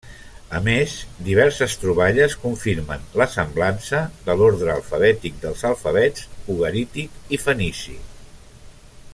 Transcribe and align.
A 0.59 0.59
més, 0.67 0.93
diverses 1.27 1.75
troballes 1.81 2.35
confirmen 2.45 3.05
la 3.23 3.27
semblança 3.35 4.01
de 4.29 4.37
l'ordre 4.41 4.73
alfabètic 4.79 5.37
dels 5.45 5.63
alfabets 5.73 6.27
ugarític 6.55 7.23
i 7.37 7.41
fenici. 7.47 7.99